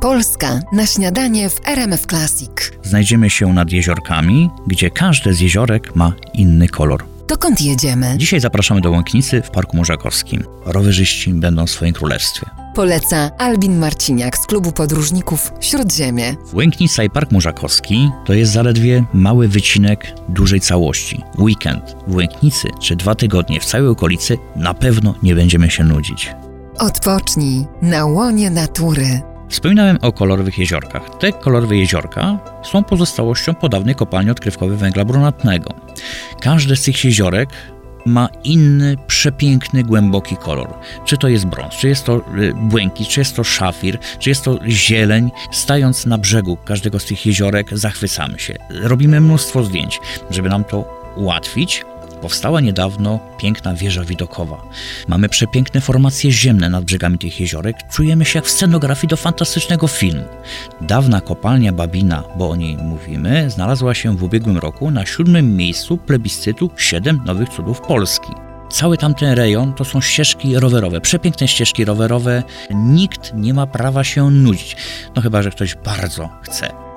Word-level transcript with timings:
Polska 0.00 0.60
na 0.72 0.86
śniadanie 0.86 1.50
w 1.50 1.60
RMF 1.64 2.06
Classic. 2.06 2.50
Znajdziemy 2.82 3.30
się 3.30 3.52
nad 3.52 3.72
jeziorkami, 3.72 4.50
gdzie 4.66 4.90
każde 4.90 5.34
z 5.34 5.40
jeziorek 5.40 5.96
ma 5.96 6.12
inny 6.34 6.68
kolor. 6.68 7.04
Dokąd 7.28 7.60
jedziemy? 7.60 8.14
Dzisiaj 8.16 8.40
zapraszamy 8.40 8.80
do 8.80 8.90
Łęknicy 8.90 9.42
w 9.42 9.50
Parku 9.50 9.76
Morzakowskim. 9.76 10.44
Rowerzyści 10.64 11.34
będą 11.34 11.66
w 11.66 11.70
swoim 11.70 11.92
królestwie. 11.92 12.46
Poleca 12.74 13.30
Albin 13.38 13.78
Marciniak 13.78 14.38
z 14.38 14.46
klubu 14.46 14.72
podróżników 14.72 15.52
Śródziemie. 15.60 16.36
Łęknica 16.52 17.02
i 17.02 17.10
Park 17.10 17.32
Morzakowski 17.32 18.10
to 18.26 18.32
jest 18.32 18.52
zaledwie 18.52 19.04
mały 19.12 19.48
wycinek 19.48 20.06
dużej 20.28 20.60
całości. 20.60 21.22
Weekend 21.38 21.96
w 22.06 22.14
Łęknicy 22.14 22.68
czy 22.80 22.96
dwa 22.96 23.14
tygodnie 23.14 23.60
w 23.60 23.64
całej 23.64 23.88
okolicy 23.88 24.38
na 24.56 24.74
pewno 24.74 25.14
nie 25.22 25.34
będziemy 25.34 25.70
się 25.70 25.84
nudzić. 25.84 26.34
Odpocznij 26.78 27.66
na 27.82 28.06
łonie 28.06 28.50
natury. 28.50 29.29
Wspominałem 29.50 29.98
o 30.02 30.12
kolorowych 30.12 30.58
jeziorkach. 30.58 31.02
Te 31.18 31.32
kolorowe 31.32 31.76
jeziorka 31.76 32.38
są 32.62 32.84
pozostałością 32.84 33.54
po 33.54 33.68
dawnej 33.68 33.94
kopalni 33.94 34.30
odkrywkowej 34.30 34.76
węgla 34.76 35.04
brunatnego. 35.04 35.74
Każde 36.40 36.76
z 36.76 36.82
tych 36.82 37.04
jeziorek 37.04 37.48
ma 38.06 38.28
inny, 38.44 38.96
przepiękny, 39.06 39.84
głęboki 39.84 40.36
kolor. 40.36 40.74
Czy 41.04 41.16
to 41.16 41.28
jest 41.28 41.46
brąz, 41.46 41.74
czy 41.74 41.88
jest 41.88 42.04
to 42.04 42.16
y, 42.16 42.54
błękit, 42.54 43.08
czy 43.08 43.20
jest 43.20 43.36
to 43.36 43.44
szafir, 43.44 43.98
czy 44.18 44.28
jest 44.28 44.44
to 44.44 44.58
zieleń. 44.68 45.30
Stając 45.52 46.06
na 46.06 46.18
brzegu 46.18 46.56
każdego 46.56 46.98
z 46.98 47.04
tych 47.04 47.26
jeziorek, 47.26 47.78
zachwycamy 47.78 48.38
się. 48.38 48.54
Robimy 48.70 49.20
mnóstwo 49.20 49.64
zdjęć, 49.64 50.00
żeby 50.30 50.48
nam 50.48 50.64
to 50.64 50.84
ułatwić. 51.16 51.84
Powstała 52.22 52.60
niedawno 52.60 53.20
piękna 53.38 53.74
wieża 53.74 54.04
widokowa. 54.04 54.62
Mamy 55.08 55.28
przepiękne 55.28 55.80
formacje 55.80 56.32
ziemne 56.32 56.68
nad 56.68 56.84
brzegami 56.84 57.18
tych 57.18 57.40
jeziorek. 57.40 57.76
Czujemy 57.92 58.24
się 58.24 58.38
jak 58.38 58.46
w 58.46 58.50
scenografii 58.50 59.08
do 59.08 59.16
fantastycznego 59.16 59.88
filmu. 59.88 60.24
Dawna 60.80 61.20
kopalnia 61.20 61.72
Babina, 61.72 62.24
bo 62.36 62.50
o 62.50 62.56
niej 62.56 62.76
mówimy, 62.76 63.50
znalazła 63.50 63.94
się 63.94 64.16
w 64.16 64.22
ubiegłym 64.22 64.58
roku 64.58 64.90
na 64.90 65.06
siódmym 65.06 65.56
miejscu 65.56 65.96
plebiscytu 65.98 66.70
7 66.76 67.20
nowych 67.26 67.48
cudów 67.48 67.80
Polski. 67.80 68.32
Cały 68.70 68.98
tamten 68.98 69.34
rejon 69.34 69.72
to 69.72 69.84
są 69.84 70.00
ścieżki 70.00 70.58
rowerowe, 70.58 71.00
przepiękne 71.00 71.48
ścieżki 71.48 71.84
rowerowe. 71.84 72.42
Nikt 72.74 73.34
nie 73.34 73.54
ma 73.54 73.66
prawa 73.66 74.04
się 74.04 74.30
nudzić. 74.30 74.76
No 75.16 75.22
chyba, 75.22 75.42
że 75.42 75.50
ktoś 75.50 75.74
bardzo 75.74 76.28
chce. 76.42 76.89